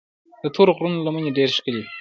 [0.43, 1.87] د تورو غرونو لمنې ډېرې ښکلي دي.